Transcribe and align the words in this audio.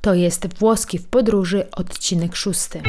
To 0.00 0.14
jest 0.14 0.58
Włoski 0.58 0.98
w 0.98 1.08
podróży, 1.08 1.66
odcinek 1.76 2.36
szósty. 2.36 2.82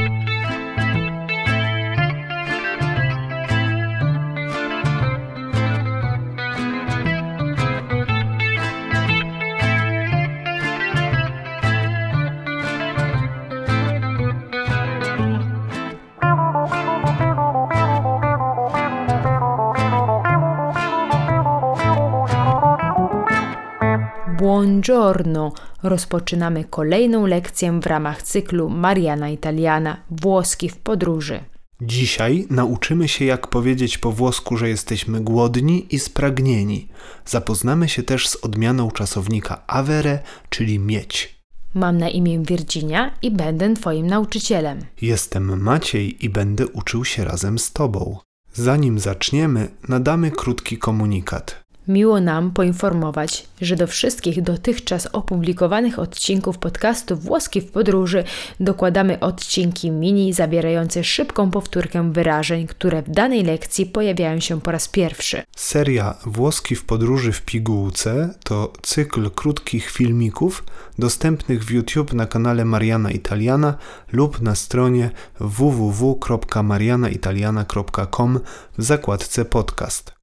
Buongiorno! 24.42 25.54
Rozpoczynamy 25.84 26.64
kolejną 26.64 27.26
lekcję 27.26 27.80
w 27.80 27.86
ramach 27.86 28.24
cyklu 28.24 28.70
Mariana 28.70 29.30
Italiana 29.30 29.98
Włoski 30.12 30.70
w 30.70 30.78
podróży. 30.78 31.40
Dzisiaj 31.82 32.48
nauczymy 32.50 33.08
się, 33.08 33.26
jak 33.26 33.48
powiedzieć 33.48 33.98
po 33.98 34.12
włosku, 34.12 34.58
że 34.58 34.70
jesteśmy 34.70 35.22
głodni 35.22 35.96
i 35.96 36.00
spragnieni. 36.00 36.88
Zapoznamy 37.26 37.90
się 37.90 38.04
też 38.04 38.28
z 38.28 38.36
odmianą 38.36 38.92
czasownika 38.92 39.64
avere, 39.68 40.20
czyli 40.50 40.80
mieć. 40.80 41.42
Mam 41.74 41.98
na 41.98 42.10
imię 42.10 42.40
Virginia 42.40 43.12
i 43.22 43.32
będę 43.32 43.74
Twoim 43.74 44.08
nauczycielem. 44.08 44.80
Jestem 45.02 45.62
Maciej 45.62 46.26
i 46.26 46.30
będę 46.30 46.68
uczył 46.68 47.06
się 47.06 47.26
razem 47.26 47.60
z 47.60 47.72
Tobą. 47.72 48.18
Zanim 48.54 49.00
zaczniemy, 49.00 49.70
nadamy 49.88 50.32
krótki 50.32 50.78
komunikat. 50.78 51.61
Miło 51.92 52.22
nam 52.22 52.52
poinformować, 52.52 53.48
że 53.62 53.76
do 53.76 53.88
wszystkich 53.88 54.42
dotychczas 54.42 55.08
opublikowanych 55.12 56.00
odcinków 56.00 56.58
podcastu 56.58 57.18
Włoski 57.18 57.62
w 57.62 57.72
podróży 57.72 58.24
dokładamy 58.60 59.20
odcinki 59.20 59.92
mini 59.92 60.34
zawierające 60.34 61.04
szybką 61.04 61.52
powtórkę 61.52 62.12
wyrażeń, 62.12 62.68
które 62.68 63.02
w 63.02 63.10
danej 63.10 63.44
lekcji 63.44 63.86
pojawiają 63.86 64.40
się 64.40 64.62
po 64.62 64.72
raz 64.72 64.88
pierwszy. 64.88 65.44
Seria 65.56 66.16
Włoski 66.26 66.76
w 66.76 66.86
podróży 66.86 67.32
w 67.32 67.42
pigułce 67.42 68.34
to 68.44 68.74
cykl 68.82 69.30
krótkich 69.30 69.90
filmików 69.90 70.64
dostępnych 71.00 71.64
w 71.64 71.72
YouTube 71.72 72.14
na 72.14 72.26
kanale 72.26 72.66
Mariana 72.66 73.12
Italiana 73.12 73.78
lub 74.12 74.42
na 74.42 74.56
stronie 74.56 75.12
www.marianaitaliana.com 75.40 78.40
w 78.78 78.84
zakładce 78.84 79.46
podcast. 79.46 80.21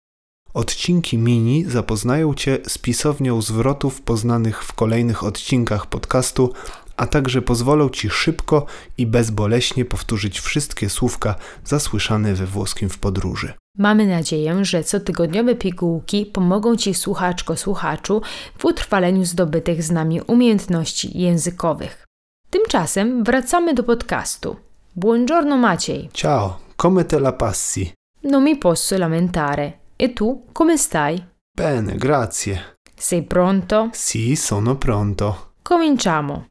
Odcinki 0.58 1.18
mini 1.18 1.64
zapoznają 1.64 2.34
Cię 2.34 2.58
z 2.66 2.78
pisownią 2.78 3.42
zwrotów 3.42 4.00
poznanych 4.00 4.64
w 4.64 4.72
kolejnych 4.72 5.24
odcinkach 5.24 5.86
podcastu, 5.86 6.52
a 6.96 7.06
także 7.06 7.42
pozwolą 7.42 7.88
Ci 7.88 8.10
szybko 8.10 8.66
i 8.98 9.06
bezboleśnie 9.06 9.84
powtórzyć 9.84 10.40
wszystkie 10.40 10.88
słówka 10.90 11.34
zasłyszane 11.64 12.34
we 12.34 12.46
włoskim 12.46 12.88
w 12.88 12.98
podróży. 12.98 13.52
Mamy 13.76 14.06
nadzieję, 14.06 14.64
że 14.64 14.84
cotygodniowe 14.84 15.54
pigułki 15.54 16.26
pomogą 16.26 16.76
Ci, 16.76 16.94
słuchaczko, 16.94 17.56
słuchaczu, 17.56 18.22
w 18.58 18.64
utrwaleniu 18.64 19.24
zdobytych 19.24 19.82
z 19.82 19.90
nami 19.90 20.20
umiejętności 20.20 21.18
językowych. 21.18 22.04
Tymczasem 22.50 23.24
wracamy 23.24 23.74
do 23.74 23.82
podcastu. 23.82 24.56
Buongiorno 24.96 25.56
Maciej. 25.56 26.08
Ciao, 26.12 26.58
come 26.76 27.04
te 27.04 27.16
la 27.16 27.32
passi? 27.32 27.92
Non 28.24 28.44
mi 28.44 28.56
posso 28.56 28.98
lamentare. 28.98 29.87
E 30.00 30.12
tu, 30.12 30.44
come 30.52 30.76
stai? 30.76 31.20
Bene, 31.52 31.96
grazie. 31.96 32.76
Sei 32.94 33.24
pronto? 33.24 33.88
Sì, 33.92 34.36
sono 34.36 34.76
pronto. 34.76 35.54
Cominciamo. 35.60 36.46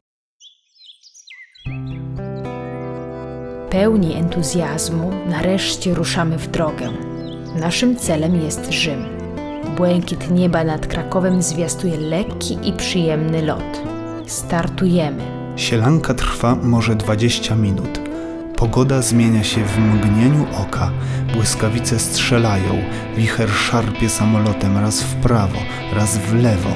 Pełni 3.70 4.14
entuzjazmu 4.14 5.10
nareszcie 5.26 5.94
ruszamy 5.94 6.38
w 6.38 6.48
drogę. 6.50 6.92
Naszym 7.56 7.96
celem 7.96 8.36
jest 8.42 8.72
Rzym. 8.72 9.04
Błękit 9.76 10.30
nieba 10.30 10.64
nad 10.64 10.86
Krakowem 10.86 11.42
zwiastuje 11.42 11.96
lekki 11.96 12.58
i 12.62 12.72
przyjemny 12.72 13.42
lot. 13.42 13.82
Startujemy. 14.26 15.22
Sielanka 15.56 16.14
trwa 16.14 16.54
może 16.54 16.94
20 16.96 17.54
minut. 17.54 18.07
Pogoda 18.58 19.02
zmienia 19.02 19.44
się 19.44 19.64
w 19.64 19.78
mgnieniu 19.78 20.46
oka, 20.54 20.90
błyskawice 21.34 21.98
strzelają, 21.98 22.82
wicher 23.16 23.50
szarpie 23.50 24.08
samolotem 24.08 24.78
raz 24.78 25.02
w 25.02 25.14
prawo, 25.14 25.58
raz 25.92 26.18
w 26.18 26.34
lewo. 26.34 26.68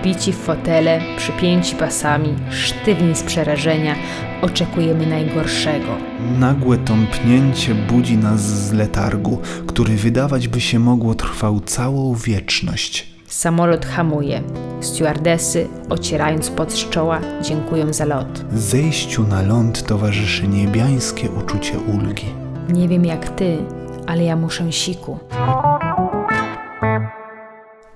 Wbici 0.00 0.32
w 0.32 0.36
fotele, 0.36 1.00
przypięci 1.16 1.76
pasami, 1.76 2.34
sztywni 2.50 3.16
z 3.16 3.22
przerażenia, 3.22 3.94
oczekujemy 4.42 5.06
najgorszego. 5.06 5.96
Nagłe 6.38 6.78
tąpnięcie 6.78 7.74
budzi 7.74 8.16
nas 8.16 8.40
z 8.40 8.72
letargu, 8.72 9.38
który 9.66 9.96
wydawać 9.96 10.48
by 10.48 10.60
się 10.60 10.78
mogło 10.78 11.14
trwał 11.14 11.60
całą 11.60 12.14
wieczność. 12.14 13.19
Samolot 13.30 13.86
hamuje. 13.86 14.42
Stewardesy, 14.80 15.68
ocierając 15.88 16.50
pod 16.50 16.72
z 16.72 16.88
czoła, 16.90 17.20
dziękują 17.42 17.92
za 17.92 18.04
lot. 18.04 18.44
Zejściu 18.52 19.22
na 19.22 19.42
ląd 19.42 19.82
towarzyszy 19.86 20.48
niebiańskie 20.48 21.30
uczucie 21.30 21.78
ulgi. 21.78 22.26
Nie 22.68 22.88
wiem 22.88 23.04
jak 23.04 23.28
ty, 23.28 23.58
ale 24.06 24.24
ja 24.24 24.36
muszę 24.36 24.72
siku. 24.72 25.18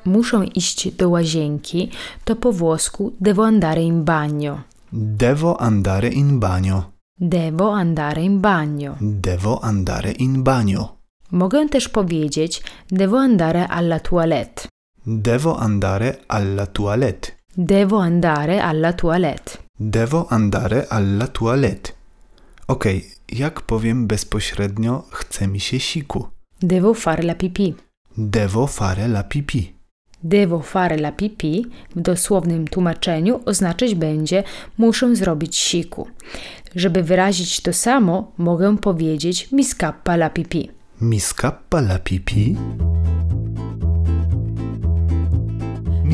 Muszę 0.05 0.44
iść 0.55 0.93
do 0.93 1.09
łazienki, 1.09 1.91
to 2.25 2.37
po 2.37 2.53
włosku 2.53 3.12
devo 3.21 3.47
andare 3.47 3.83
in 3.83 4.05
bagno. 4.05 4.59
Devo 4.93 5.61
andare 5.61 6.09
in 6.09 6.41
bagno. 6.41 6.83
Devo 7.21 7.75
andare 7.75 8.23
in 8.23 8.41
bagno. 8.41 8.97
Devo 9.00 9.65
andare 9.65 10.11
in 10.12 10.43
bagno. 10.43 10.89
Mogę 11.33 11.69
też 11.69 11.89
powiedzieć 11.89 12.62
devo 12.91 13.19
andare 13.21 13.69
alla 13.69 14.00
toilette. 14.00 14.74
Devo 15.06 15.54
andare 15.56 16.20
alla 16.28 16.66
toilette. 16.66 17.32
Devo 17.54 17.98
andare 17.98 18.59
alla 18.60 18.92
toilette. 18.94 19.59
Devo 19.78 20.26
andare 20.31 20.87
alla 20.88 21.26
toilette. 21.26 21.92
Okej, 22.66 23.04
jak 23.28 23.60
powiem 23.60 24.06
bezpośrednio, 24.06 25.04
chce 25.10 25.47
mi 25.47 25.60
się 25.60 25.81
siku. 25.81 26.28
Devo 26.62 26.94
fare 26.94 27.22
la 27.22 27.34
pipì. 27.34 27.75
Devo 28.16 28.66
fare 28.66 29.06
la 29.09 29.22
pipì. 29.22 29.75
Devo 30.22 30.60
fare 30.60 30.97
la 30.97 31.12
pipì 31.12 31.66
w 31.97 32.00
dosłownym 32.00 32.69
tłumaczeniu 32.69 33.41
oznaczać 33.44 33.94
będzie 33.94 34.43
muszę 34.78 35.16
zrobić 35.16 35.56
siku. 35.56 36.09
Żeby 36.75 37.03
wyrazić 37.03 37.60
to 37.60 37.72
samo, 37.72 38.32
mogę 38.38 38.78
powiedzieć 38.78 39.53
mi 39.53 39.64
scappa 39.64 40.14
la 40.14 40.31
pipì. 40.31 40.70
Mi 41.00 41.20
scappa 41.20 41.78
la 41.78 41.98
pipì. 41.98 42.56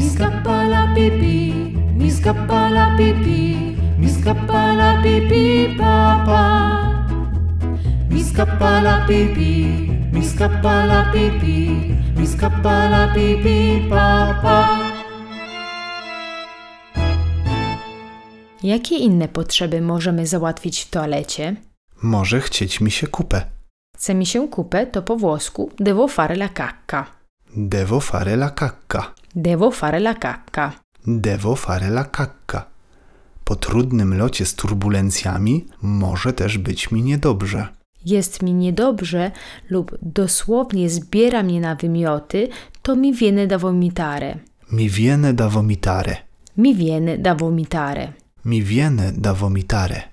Mi 0.00 0.08
scappa 0.08 0.66
la 0.66 0.86
pipì, 0.94 1.76
mi 1.94 2.10
scappa 2.10 2.70
la 2.70 2.94
pipì, 2.96 3.76
mi 3.98 4.08
scappa 4.08 4.72
la 4.72 4.98
pipì, 5.02 5.74
papà. 5.76 7.04
Mi 8.08 8.22
scappa 8.22 8.80
la 8.80 9.04
pipì, 9.06 10.08
mi 10.12 10.22
scappa 10.24 10.86
la 10.86 11.10
pipì, 11.12 11.94
mi 12.16 12.26
scappa 12.26 12.88
la 12.88 13.10
pipì, 13.14 13.86
papà. 13.90 14.78
Jakie 18.62 18.98
inne 18.98 19.28
potrzeby 19.28 19.80
możemy 19.80 20.26
załatwić 20.26 20.80
w 20.84 20.90
toalecie? 20.90 21.56
Może 22.02 22.40
chcieć 22.40 22.80
mi 22.80 22.90
się 22.90 23.06
kupę. 23.06 23.42
Chce 23.96 24.14
mi 24.14 24.26
się 24.26 24.48
kupę, 24.48 24.86
to 24.86 25.02
po 25.02 25.16
włosku 25.16 25.70
devo 25.78 26.08
fare 26.08 26.34
la 26.34 26.48
cacca. 26.48 27.19
Devo 27.56 28.00
fare 28.00 28.36
la 28.36 28.54
cacca. 28.54 29.12
Devo 29.34 29.70
fare 29.70 29.98
la 29.98 30.14
cacca. 30.14 30.72
Devo 31.04 31.54
fare 31.56 31.88
la 31.88 32.04
cacca. 32.04 32.66
Po 33.44 33.56
trudnym 33.56 34.14
locie 34.14 34.46
z 34.46 34.54
turbulencjami 34.54 35.66
może 35.82 36.32
też 36.32 36.58
być 36.58 36.90
mi 36.90 37.02
niedobrze. 37.02 37.68
Jest 38.04 38.42
mi 38.42 38.54
niedobrze 38.54 39.30
lub 39.70 39.98
dosłownie 40.02 40.90
zbiera 40.90 41.42
mnie 41.42 41.60
na 41.60 41.74
wymioty, 41.74 42.48
to 42.82 42.96
mi 42.96 43.12
viene 43.12 43.46
da 43.46 43.58
vomitare. 43.58 44.38
Mi 44.72 44.88
viene 44.88 45.34
da 45.34 45.48
vomitare. 45.48 46.16
Mi 46.56 46.74
viene 46.74 47.18
da 47.18 47.34
vomitare. 47.34 48.12
Mi 48.44 48.62
viene 48.62 49.12
da 49.12 49.32
vomitare. 49.32 50.09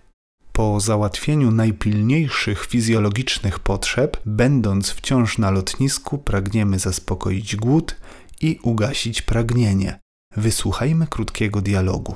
Po 0.58 0.80
załatwieniu 0.80 1.52
najpilniejszych 1.52 2.66
fizjologicznych 2.66 3.60
potrzeb, 3.60 4.18
będąc 4.26 4.90
wciąż 4.90 5.38
na 5.38 5.52
lotnisku, 5.52 6.18
pragniemy 6.18 6.80
zaspokoić 6.80 7.56
głód 7.56 7.96
i 8.42 8.60
ugasić 8.64 9.22
pragnienie. 9.22 10.00
Wysłuchajmy 10.36 11.08
krótkiego 11.08 11.62
dialogu. 11.62 12.16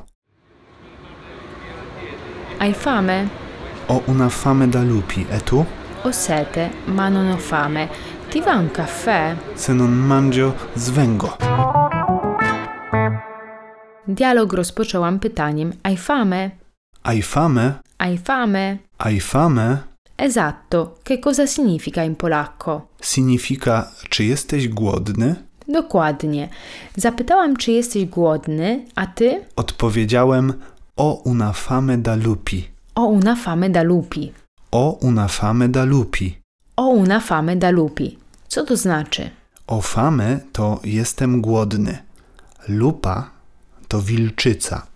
Hai 2.59 2.73
fame? 2.73 3.27
Ho 3.87 4.01
una 4.07 4.29
fame 4.29 4.67
da 4.67 4.83
lupi, 4.83 5.25
e 5.31 5.41
tu? 5.41 5.65
Ho 6.03 6.13
sete, 6.13 6.69
ma 6.87 7.09
non 7.09 7.31
ho 7.31 7.37
fame. 7.37 7.87
Ti 8.29 8.41
va 8.41 8.55
un 8.55 8.69
caffè? 8.69 9.35
Se 9.55 9.73
non 9.73 9.91
mangio, 9.91 10.53
svengo. 10.75 11.37
Dialog 14.07 14.53
rozpoczęłam 14.53 15.19
pytaniem: 15.19 15.73
Hai 15.83 15.97
fame? 15.97 16.51
Hai 17.03 17.21
fame? 17.21 17.90
Hai 18.01 18.17
fame? 18.17 18.79
Hai 18.97 19.19
fame? 19.19 19.77
Esatto. 20.15 20.97
Che 21.03 21.19
cosa 21.19 21.45
significa 21.45 22.01
in 22.01 22.15
polacco? 22.15 22.87
Significa, 23.01 23.91
czy 24.09 24.23
jesteś 24.23 24.67
głodny? 24.67 25.35
Dokładnie. 25.67 26.49
Zapytałam, 26.95 27.57
czy 27.57 27.71
jesteś 27.71 28.05
głodny, 28.05 28.85
a 28.95 29.07
ty? 29.07 29.45
Odpowiedziałem 29.55 30.53
o 30.95 31.21
una 31.23 31.53
fame 31.53 31.97
da 31.97 32.15
lupi. 32.15 32.67
O 32.95 33.05
una 33.05 33.35
fame 33.35 33.69
da 33.69 33.83
lupi. 33.83 34.31
O 34.71 34.97
una 35.01 35.27
fame 35.27 35.69
da 35.69 35.83
lupi. 35.85 36.35
O 36.77 36.87
una 36.87 37.19
fame 37.19 37.55
da 37.55 37.69
lupi. 37.69 38.17
Co 38.47 38.63
to 38.65 38.77
znaczy? 38.77 39.29
O 39.67 39.81
fame 39.81 40.39
to 40.51 40.79
jestem 40.83 41.41
głodny. 41.41 41.97
Lupa 42.67 43.29
to 43.87 44.01
wilczyca. 44.01 44.87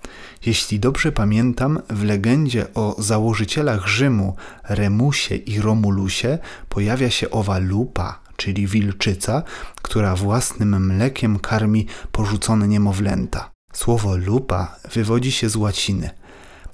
Jeśli 0.46 0.80
dobrze 0.80 1.12
pamiętam, 1.12 1.80
w 1.90 2.04
legendzie 2.04 2.74
o 2.74 2.96
założycielach 3.00 3.88
Rzymu, 3.88 4.36
Remusie 4.70 5.36
i 5.36 5.62
Romulusie 5.62 6.38
pojawia 6.70 7.10
się 7.10 7.30
owa 7.30 7.58
lupa, 7.58 8.20
czyli 8.36 8.68
wilczyca, 8.68 9.44
która 9.82 10.16
własnym 10.16 10.86
mlekiem 10.86 11.40
karmi 11.40 11.88
porzucone 12.12 12.68
niemowlęta. 12.68 13.52
Słowo 13.74 14.18
lupa 14.18 14.76
wywodzi 14.94 15.32
się 15.32 15.50
z 15.50 15.56
łaciny. 15.56 16.10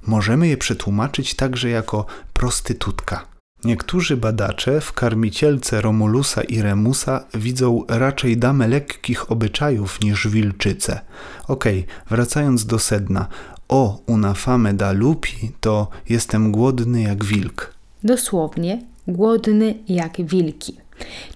Możemy 0.07 0.47
je 0.47 0.57
przetłumaczyć 0.57 1.35
także 1.35 1.69
jako 1.69 2.05
prostytutka. 2.33 3.31
Niektórzy 3.63 4.17
badacze 4.17 4.81
w 4.81 4.93
karmicielce 4.93 5.81
Romulusa 5.81 6.41
i 6.43 6.61
Remusa 6.61 7.23
widzą 7.33 7.83
raczej 7.87 8.37
damę 8.37 8.67
lekkich 8.67 9.31
obyczajów 9.31 10.01
niż 10.01 10.27
wilczycę. 10.27 11.01
Okej, 11.47 11.85
wracając 12.09 12.65
do 12.65 12.79
sedna. 12.79 13.27
O 13.71 13.99
una 14.07 14.33
fame 14.33 14.73
da 14.73 14.91
lupi 14.91 15.51
to 15.59 15.87
jestem 16.09 16.51
głodny 16.51 17.01
jak 17.01 17.25
wilk. 17.25 17.73
Dosłownie 18.03 18.81
głodny 19.07 19.75
jak 19.87 20.21
wilki. 20.21 20.77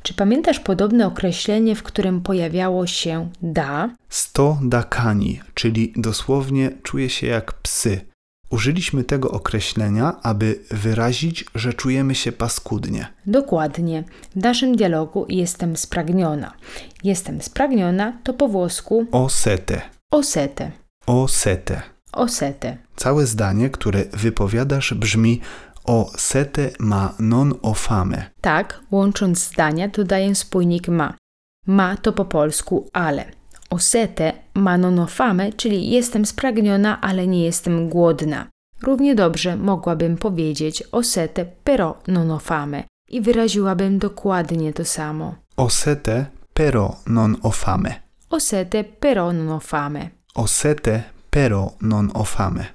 Czy 0.03 0.13
pamiętasz 0.13 0.59
podobne 0.59 1.07
określenie, 1.07 1.75
w 1.75 1.83
którym 1.83 2.21
pojawiało 2.21 2.87
się 2.87 3.29
da? 3.41 3.89
Sto 4.09 4.57
dakani, 4.63 5.39
czyli 5.53 5.93
dosłownie 5.95 6.71
czuję 6.83 7.09
się 7.09 7.27
jak 7.27 7.53
psy. 7.53 8.01
Użyliśmy 8.49 9.03
tego 9.03 9.31
określenia, 9.31 10.15
aby 10.23 10.59
wyrazić, 10.71 11.45
że 11.55 11.73
czujemy 11.73 12.15
się 12.15 12.31
paskudnie. 12.31 13.07
Dokładnie. 13.25 14.03
W 14.35 14.43
naszym 14.43 14.75
dialogu 14.75 15.25
jestem 15.29 15.77
spragniona. 15.77 16.53
Jestem 17.03 17.41
spragniona 17.41 18.13
to 18.23 18.33
po 18.33 18.47
włosku 18.47 19.05
Osete, 19.11 19.81
osete. 20.11 20.71
osete. 21.07 21.94
Osete. 22.15 22.77
Całe 22.95 23.25
zdanie, 23.25 23.69
które 23.69 24.05
wypowiadasz, 24.13 24.93
brzmi 24.93 25.41
o 25.85 26.11
sete 26.17 26.71
ma 26.79 27.13
non 27.19 27.53
o 27.61 27.73
fame. 27.73 28.31
Tak, 28.41 28.79
łącząc 28.91 29.39
zdania, 29.39 29.87
dodaję 29.87 30.35
spójnik 30.35 30.87
ma. 30.87 31.13
Ma 31.67 31.97
to 31.97 32.13
po 32.13 32.25
polsku 32.25 32.89
ale. 32.93 33.25
Osete 33.69 34.33
ma 34.53 34.77
non 34.77 35.07
fame, 35.07 35.53
czyli 35.53 35.89
jestem 35.89 36.25
spragniona, 36.25 37.01
ale 37.01 37.27
nie 37.27 37.43
jestem 37.43 37.89
głodna. 37.89 38.47
Równie 38.81 39.15
dobrze 39.15 39.55
mogłabym 39.55 40.17
powiedzieć 40.17 40.83
osete 40.91 41.45
pero 41.63 41.97
non 42.07 42.39
fame 42.39 42.83
i 43.09 43.21
wyraziłabym 43.21 43.99
dokładnie 43.99 44.73
to 44.73 44.85
samo. 44.85 45.35
Osete 45.57 46.25
pero 46.53 46.95
non 47.07 47.37
o 47.43 47.51
fame. 47.51 47.95
Osete 48.29 48.83
pero 48.83 49.33
non 49.33 49.59
fame. 49.59 50.09
Osete 50.35 51.03
pero 51.35 51.75
non 51.81 52.11
o 52.13 52.23
fame. 52.23 52.65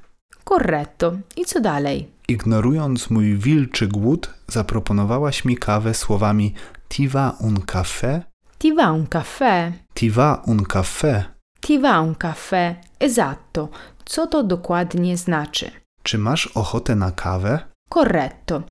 Corretto. 0.44 1.18
I 1.36 1.44
co 1.44 1.60
dalej? 1.60 2.08
Ignorując 2.28 3.10
mój 3.10 3.36
wilczy 3.36 3.88
głód, 3.88 4.34
zaproponowałaś 4.48 5.44
mi 5.44 5.56
kawę 5.56 5.94
słowami 5.94 6.54
Ti 6.88 7.08
va 7.08 7.36
un 7.40 7.56
caffè? 7.66 8.20
Ti 8.58 8.74
va 8.74 8.92
un 8.92 9.06
caffè? 9.06 9.72
Ti 9.94 10.10
va 10.10 10.42
un 10.46 10.64
caffè? 10.64 11.24
Ti 11.60 11.78
va 11.78 12.00
un 12.00 12.14
caffè? 12.14 12.74
Esatto. 13.00 13.68
Co 14.04 14.26
to 14.26 14.42
dokładnie 14.42 15.16
znaczy? 15.16 15.70
Czy 16.02 16.18
masz 16.18 16.46
ochotę 16.46 16.94
na 16.94 17.10
kawę? 17.10 17.58
Corretto. 17.88 18.62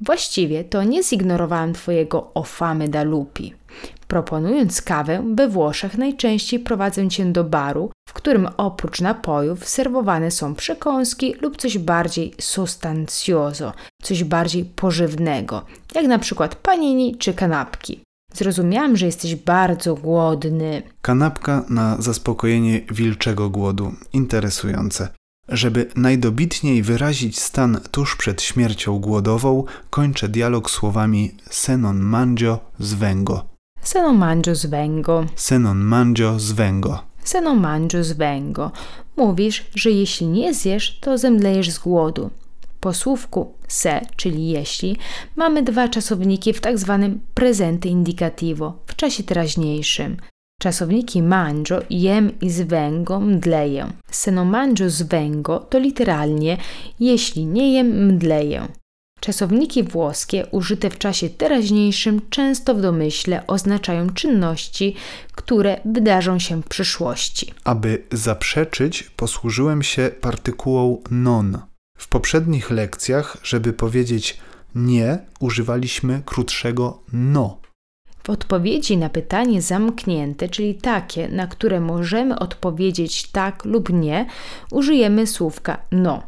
Właściwie 0.00 0.64
to 0.64 0.84
nie 0.84 1.02
zignorowałam 1.02 1.72
Twojego 1.72 2.30
o 2.34 2.42
fame 2.42 2.88
da 2.88 3.02
lupi. 3.02 3.54
Proponując 4.08 4.82
kawę, 4.82 5.24
we 5.34 5.48
Włoszech 5.48 5.98
najczęściej 5.98 6.60
prowadzę 6.60 7.08
Cię 7.08 7.24
do 7.24 7.44
baru, 7.44 7.90
w 8.08 8.12
którym 8.12 8.48
oprócz 8.56 9.00
napojów 9.00 9.68
serwowane 9.68 10.30
są 10.30 10.54
przekąski 10.54 11.34
lub 11.40 11.56
coś 11.56 11.78
bardziej 11.78 12.34
sostancioso, 12.40 13.72
coś 14.02 14.24
bardziej 14.24 14.64
pożywnego, 14.64 15.64
jak 15.94 16.06
na 16.06 16.18
przykład 16.18 16.54
panini 16.54 17.16
czy 17.16 17.34
kanapki. 17.34 18.00
Zrozumiałam, 18.34 18.96
że 18.96 19.06
jesteś 19.06 19.36
bardzo 19.36 19.94
głodny. 19.94 20.82
Kanapka 21.02 21.64
na 21.68 22.02
zaspokojenie 22.02 22.80
wilczego 22.90 23.50
głodu. 23.50 23.92
Interesujące. 24.12 25.08
Żeby 25.48 25.86
najdobitniej 25.96 26.82
wyrazić 26.82 27.40
stan 27.40 27.80
tuż 27.90 28.16
przed 28.16 28.42
śmiercią 28.42 28.98
głodową, 28.98 29.64
kończę 29.90 30.28
dialog 30.28 30.70
słowami 30.70 31.34
se 31.50 31.76
non 31.76 31.98
mangio 31.98 32.60
svengo. 32.80 33.57
Se 33.82 34.02
non 34.02 34.18
mangio 34.18 34.54
svengo. 34.54 35.24
Se 35.34 35.58
non 35.58 35.76
mangio 35.76 36.38
svengo. 36.38 36.98
Se 37.24 37.40
non 37.40 37.60
mangio 37.60 38.04
svengo. 38.04 38.72
Mówisz, 39.16 39.64
że 39.74 39.90
jeśli 39.90 40.26
nie 40.26 40.54
zjesz, 40.54 40.98
to 41.00 41.18
zemdlejesz 41.18 41.70
z 41.70 41.78
głodu. 41.78 42.30
Po 42.80 42.94
słówku 42.94 43.54
se, 43.68 44.00
czyli 44.16 44.48
jeśli, 44.48 44.96
mamy 45.36 45.62
dwa 45.62 45.88
czasowniki 45.88 46.52
w 46.52 46.60
tak 46.60 46.78
zwanym 46.78 47.20
presente 47.34 47.88
indicativo, 47.88 48.78
w 48.86 48.96
czasie 48.96 49.22
teraźniejszym. 49.22 50.16
Czasowniki 50.60 51.22
mangio, 51.22 51.82
jem 51.90 52.40
i 52.40 52.50
svengo, 52.50 53.20
mdleję. 53.20 53.92
Se 54.10 54.30
non 54.30 54.48
mangio 54.48 54.90
svengo 54.90 55.58
to 55.58 55.78
literalnie 55.78 56.56
jeśli 57.00 57.46
nie 57.46 57.72
jem, 57.72 58.06
mdleję. 58.06 58.68
Czasowniki 59.20 59.82
włoskie 59.82 60.46
użyte 60.50 60.90
w 60.90 60.98
czasie 60.98 61.30
teraźniejszym 61.30 62.20
często 62.30 62.74
w 62.74 62.80
domyśle 62.80 63.46
oznaczają 63.46 64.10
czynności, 64.10 64.94
które 65.32 65.80
wydarzą 65.84 66.38
się 66.38 66.62
w 66.62 66.68
przyszłości. 66.68 67.54
Aby 67.64 68.02
zaprzeczyć, 68.12 69.02
posłużyłem 69.02 69.82
się 69.82 70.10
partykułą 70.20 71.02
non. 71.10 71.58
W 71.98 72.08
poprzednich 72.08 72.70
lekcjach, 72.70 73.36
żeby 73.42 73.72
powiedzieć 73.72 74.38
nie, 74.74 75.18
używaliśmy 75.40 76.22
krótszego 76.24 77.02
no. 77.12 77.58
W 78.24 78.30
odpowiedzi 78.30 78.96
na 78.96 79.08
pytanie 79.08 79.62
zamknięte, 79.62 80.48
czyli 80.48 80.74
takie, 80.74 81.28
na 81.28 81.46
które 81.46 81.80
możemy 81.80 82.38
odpowiedzieć 82.38 83.30
tak 83.30 83.64
lub 83.64 83.92
nie, 83.92 84.26
użyjemy 84.70 85.26
słówka 85.26 85.78
no. 85.92 86.22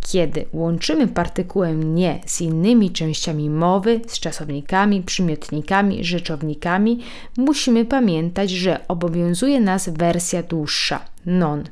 Kiedy 0.00 0.44
łączymy 0.52 1.08
partykułę 1.08 1.74
nie 1.74 2.20
z 2.26 2.40
innymi 2.40 2.90
częściami 2.90 3.50
mowy, 3.50 4.00
z 4.06 4.20
czasownikami, 4.20 5.02
przymiotnikami, 5.02 6.04
rzeczownikami, 6.04 7.00
musimy 7.36 7.84
pamiętać, 7.84 8.50
że 8.50 8.88
obowiązuje 8.88 9.60
nas 9.60 9.88
wersja 9.88 10.42
dłuższa 10.42 11.00
non, 11.26 11.64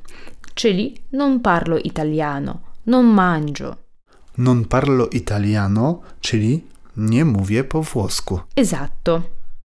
czyli 0.55 0.95
non 1.13 1.41
parlo 1.41 1.79
italiano, 1.79 2.59
non 2.87 3.07
mangio. 3.07 3.77
Non 4.39 4.65
parlo 4.65 5.09
italiano, 5.09 6.01
czyli 6.21 6.65
nie 6.97 7.25
mówię 7.25 7.65
po 7.65 7.83
włosku. 7.83 8.41
Esatto. 8.57 9.23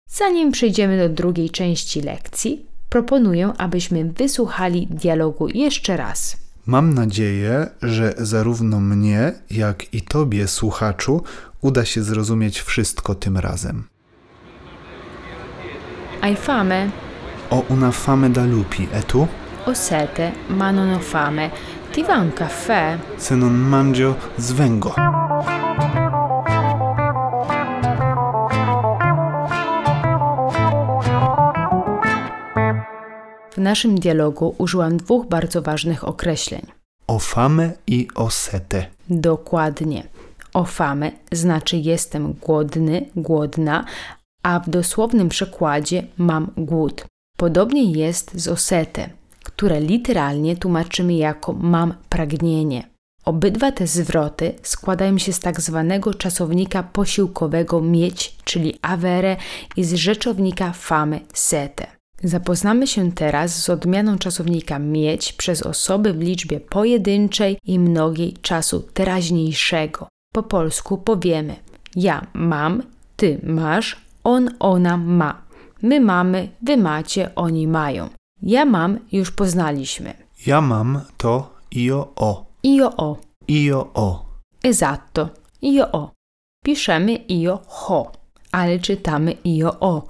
Zanim 0.09 0.53
przejdziemy 0.53 1.09
do 1.09 1.15
drugiej 1.15 1.51
części 1.51 2.01
lekcji, 2.01 2.67
proponuję, 2.89 3.53
abyśmy 3.59 4.05
wysłuchali 4.05 4.87
dialogu 4.87 5.49
jeszcze 5.49 5.97
raz. 5.97 6.46
Mam 6.67 6.95
nadzieję, 6.95 7.67
że 7.83 8.15
zarówno 8.19 8.81
mnie, 8.81 9.33
jak 9.51 9.95
i 9.95 10.03
tobie, 10.03 10.49
słuchaczu, 10.49 11.23
uda 11.61 11.85
się 11.85 12.03
zrozumieć 12.03 12.61
wszystko 12.61 13.15
tym 13.15 13.37
razem. 13.37 13.85
Hai 16.21 16.37
fame? 16.37 16.91
O 17.51 17.61
una 17.69 17.91
fame 17.91 18.31
da 18.31 18.45
lupi, 18.45 18.89
e 18.93 19.03
tu? 19.03 19.29
Ho 19.65 19.75
sete, 19.75 20.33
ma 20.49 20.73
non 20.73 20.95
ho 20.95 21.01
fame. 21.01 21.51
Ti 21.93 22.03
va 22.03 22.19
un 22.19 22.33
caffè? 22.33 22.99
Se 23.19 23.37
non 23.37 23.55
mangio, 23.55 24.15
svengo. 24.39 24.95
Naszym 33.77 34.01
dialogu 34.01 34.55
użyłam 34.59 34.97
dwóch 34.97 35.27
bardzo 35.27 35.63
ważnych 35.63 36.09
określeń. 36.09 36.63
O 37.07 37.19
fame 37.19 37.73
i 37.87 38.09
o 38.15 38.31
sete. 38.31 38.87
Dokładnie. 39.11 40.07
O 40.55 40.65
fame 40.65 41.13
znaczy 41.33 41.77
jestem 41.77 42.33
głodny, 42.33 43.07
głodna, 43.17 43.85
a 44.43 44.61
w 44.61 44.71
dosłownym 44.71 45.29
przekładzie 45.29 46.07
mam 46.17 46.51
głód. 46.57 47.05
Podobnie 47.37 47.93
jest 47.93 48.41
z 48.41 48.49
osete, 48.49 49.11
które 49.45 49.81
literalnie 49.81 50.57
tłumaczymy 50.57 51.15
jako 51.15 51.53
mam 51.53 51.95
pragnienie. 52.09 52.89
Obydwa 53.25 53.73
te 53.73 53.87
zwroty 53.87 54.55
składają 54.63 55.19
się 55.19 55.33
z 55.33 55.41
tak 55.41 55.61
zwanego 55.61 56.15
czasownika 56.15 56.83
posiłkowego 56.83 57.81
mieć, 57.81 58.37
czyli 58.45 58.79
avere, 58.83 59.37
i 59.77 59.85
z 59.85 59.95
rzeczownika 59.95 60.73
fame, 60.73 61.21
sete. 61.33 61.96
Zapoznamy 62.23 62.87
się 62.87 63.13
teraz 63.13 63.63
z 63.63 63.71
odmianą 63.71 64.19
czasownika 64.19 64.79
mieć 64.79 65.33
przez 65.33 65.63
osoby 65.63 66.13
w 66.13 66.21
liczbie 66.21 66.61
pojedynczej 66.61 67.59
i 67.65 67.79
mnogiej 67.79 68.33
czasu 68.33 68.81
teraźniejszego. 68.81 70.09
Po 70.33 70.43
polsku 70.43 70.99
powiemy: 70.99 71.57
Ja 71.97 72.27
mam, 72.35 72.83
ty 73.17 73.41
masz, 73.43 73.97
on, 74.25 74.51
ona 74.59 74.97
ma. 74.97 75.43
My 75.83 76.01
mamy, 76.01 76.49
wy 76.63 76.77
macie, 76.77 77.35
oni 77.35 77.69
mają. 77.69 78.09
Ja 78.43 78.65
mam 78.65 78.99
już 79.13 79.31
poznaliśmy. 79.31 80.15
Ja 80.47 80.61
mam 80.61 81.01
to 81.17 81.51
io 81.71 82.13
o. 82.17 82.47
Io 82.65 82.97
o. 82.97 83.17
Io 83.49 83.91
o. 83.95 84.25
Esatto. 84.65 85.29
Io 85.63 85.93
o. 85.93 86.11
Piszemy 86.65 87.19
io 87.29 87.61
ho, 87.67 88.13
ale 88.53 88.79
czytamy 88.79 89.37
io 89.45 89.81
o, 89.81 90.03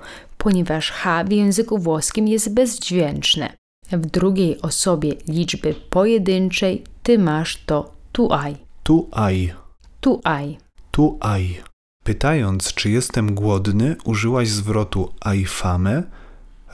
ponieważ 0.47 0.91
h 0.91 1.25
w 1.25 1.33
języku 1.33 1.79
włoskim 1.79 2.29
jest 2.29 2.55
bezdźwięczne. 2.55 3.53
W 3.93 4.07
drugiej 4.07 4.63
osobie 4.63 5.13
liczby 5.29 5.75
pojedynczej 5.91 6.85
ty 7.03 7.19
masz 7.19 7.65
to 7.67 7.93
tu 8.13 8.33
ai. 8.33 8.57
Tu 8.83 9.09
ai. 9.13 9.53
Tu 10.01 10.21
ai. 10.25 10.59
Tu 10.91 11.19
ai. 11.21 11.57
Pytając, 12.05 12.75
czy 12.75 12.91
jestem 12.91 13.35
głodny, 13.35 13.97
użyłaś 14.05 14.49
zwrotu 14.49 15.13
ai 15.21 15.45
fame. 15.45 16.03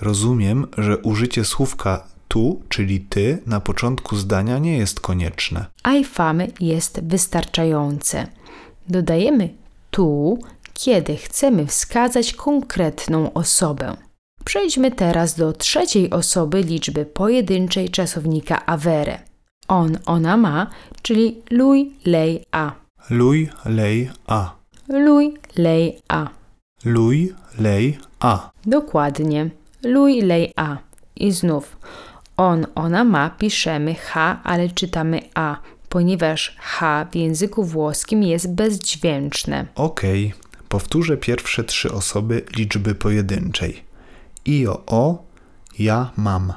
Rozumiem, 0.00 0.66
że 0.78 0.98
użycie 0.98 1.44
słówka 1.44 2.06
tu, 2.28 2.62
czyli 2.68 3.00
ty, 3.00 3.42
na 3.46 3.60
początku 3.60 4.16
zdania 4.16 4.58
nie 4.58 4.76
jest 4.78 5.00
konieczne. 5.00 5.66
Ai 5.82 6.04
fame 6.04 6.46
jest 6.60 7.00
wystarczające. 7.04 8.26
Dodajemy 8.88 9.48
tu, 9.90 10.38
kiedy 10.74 11.16
chcemy 11.16 11.66
wskazać 11.66 12.32
konkretną 12.32 13.32
osobę. 13.32 13.96
Przejdźmy 14.44 14.90
teraz 14.90 15.34
do 15.34 15.52
trzeciej 15.52 16.10
osoby 16.10 16.62
liczby 16.62 17.06
pojedynczej 17.06 17.90
czasownika 17.90 18.66
avere. 18.66 19.18
On, 19.68 19.98
ona 20.06 20.36
ma, 20.36 20.70
czyli 21.02 21.42
lui, 21.50 21.92
lei, 22.04 22.44
a. 22.52 22.72
Lui, 23.10 23.48
lei, 23.64 24.10
a. 24.26 24.54
Lui, 24.88 25.34
lei, 25.56 25.98
a. 26.08 26.28
Lui, 26.84 27.34
lei, 27.58 27.98
a. 28.20 28.50
Dokładnie. 28.66 29.50
Lui, 29.82 30.22
lei, 30.22 30.52
a. 30.56 30.76
I 31.16 31.32
znów. 31.32 31.76
On, 32.36 32.66
ona 32.74 33.04
ma, 33.04 33.30
piszemy 33.30 33.94
H, 33.94 34.40
ale 34.44 34.68
czytamy 34.68 35.20
A, 35.34 35.56
ponieważ 35.88 36.56
H 36.60 37.06
w 37.12 37.16
języku 37.16 37.64
włoskim 37.64 38.22
jest 38.22 38.54
bezdźwięczne. 38.54 39.66
Okej, 39.74 40.32
powtórzę 40.72 41.16
pierwsze 41.16 41.64
trzy 41.64 41.92
osoby 41.92 42.42
liczby 42.56 42.94
pojedynczej. 42.94 43.84
Io 44.46 44.82
o, 44.86 45.24
ja 45.78 46.10
mam. 46.16 46.52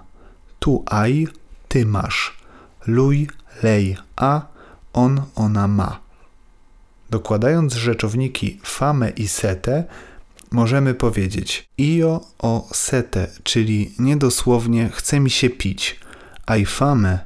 Tu 0.59 0.83
ai, 0.85 1.27
ty 1.67 1.85
masz. 1.85 2.37
Lui, 2.87 3.27
lei, 3.63 3.97
a, 4.15 4.41
on, 4.93 5.21
ona 5.35 5.67
ma. 5.67 5.99
Dokładając 7.09 7.73
rzeczowniki 7.73 8.59
fame 8.63 9.09
i 9.09 9.27
sete, 9.27 9.83
możemy 10.51 10.93
powiedzieć 10.93 11.69
io 11.77 12.21
o 12.39 12.67
sete, 12.73 13.27
czyli 13.43 13.91
niedosłownie 13.99 14.89
chce 14.93 15.19
mi 15.19 15.29
się 15.29 15.49
pić. 15.49 15.99
Ai 16.45 16.65
fame, 16.65 17.19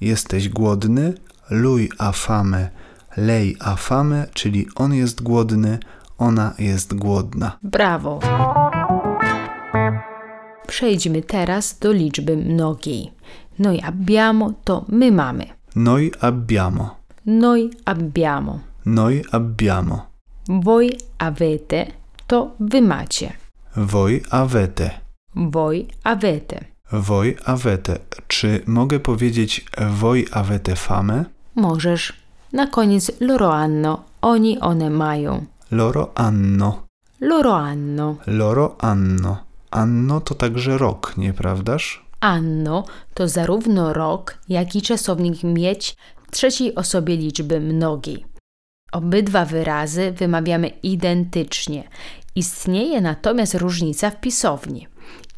jesteś 0.00 0.48
głodny. 0.48 1.14
Lui 1.50 1.90
a 1.98 2.12
fame, 2.12 2.70
lei 3.16 3.56
a 3.60 3.76
fame, 3.76 4.26
czyli 4.34 4.66
on 4.74 4.94
jest 4.94 5.22
głodny, 5.22 5.78
ona 6.18 6.54
jest 6.58 6.94
głodna. 6.94 7.58
Brawo! 7.62 8.20
Przejdźmy 10.66 11.22
teraz 11.22 11.78
do 11.78 11.92
liczby 11.92 12.36
mnogiej. 12.36 13.12
Noi 13.58 13.80
abbiamo 13.80 14.52
to 14.64 14.84
my 14.88 15.12
mamy. 15.12 15.46
Noi 15.76 16.12
abbiamo. 16.20 16.96
Noi 17.26 17.70
abbiamo. 17.84 18.60
Noi 18.84 19.24
abbiamo. 19.32 20.06
Voi 20.48 20.96
avete 21.18 21.86
to 22.26 22.50
wy 22.60 22.82
macie. 22.82 23.32
Voi 23.76 24.22
avete. 24.30 24.90
Voi 25.34 25.86
avete. 26.04 26.64
Voi 26.92 27.36
avete. 27.44 27.98
Czy 28.26 28.60
mogę 28.66 29.00
powiedzieć 29.00 29.64
voi 29.90 30.26
avete 30.32 30.76
fame? 30.76 31.24
Możesz. 31.54 32.12
Na 32.52 32.66
koniec 32.66 33.12
loro 33.20 33.50
hanno. 33.50 34.04
Oni, 34.22 34.60
one 34.60 34.90
mają. 34.90 35.44
Loro 35.70 36.12
anno. 36.14 36.86
Loro 37.20 37.52
hanno. 37.52 38.16
Loro 38.26 38.76
anno. 38.78 39.44
Anno 39.70 40.20
to 40.20 40.34
także 40.34 40.78
rok, 40.78 41.16
nieprawdaż? 41.16 42.04
Anno 42.20 42.84
to 43.14 43.28
zarówno 43.28 43.92
rok, 43.92 44.38
jak 44.48 44.76
i 44.76 44.82
czasownik 44.82 45.42
mieć 45.42 45.96
w 46.26 46.30
trzeciej 46.30 46.74
osobie 46.74 47.16
liczby 47.16 47.60
mnogiej. 47.60 48.26
Obydwa 48.92 49.44
wyrazy 49.44 50.12
wymawiamy 50.12 50.68
identycznie. 50.68 51.88
Istnieje 52.34 53.00
natomiast 53.00 53.54
różnica 53.54 54.10
w 54.10 54.20
pisowni. 54.20 54.86